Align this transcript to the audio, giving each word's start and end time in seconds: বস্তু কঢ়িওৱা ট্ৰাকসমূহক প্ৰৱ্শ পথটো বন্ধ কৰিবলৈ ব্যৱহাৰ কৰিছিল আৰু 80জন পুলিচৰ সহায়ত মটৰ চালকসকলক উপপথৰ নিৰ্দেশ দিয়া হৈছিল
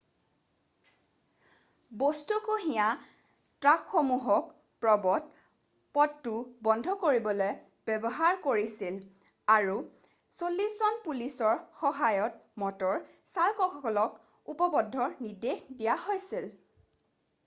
বস্তু 2.03 2.37
কঢ়িওৱা 2.45 2.87
ট্ৰাকসমূহক 3.65 4.47
প্ৰৱ্শ 4.85 5.19
পথটো 5.99 6.33
বন্ধ 6.69 6.95
কৰিবলৈ 7.05 7.53
ব্যৱহাৰ 7.91 8.41
কৰিছিল 8.47 8.99
আৰু 9.59 9.77
80জন 10.39 10.99
পুলিচৰ 11.07 11.63
সহায়ত 11.83 12.65
মটৰ 12.65 13.03
চালকসকলক 13.37 14.19
উপপথৰ 14.57 15.17
নিৰ্দেশ 15.23 15.65
দিয়া 15.79 15.97
হৈছিল 16.11 16.51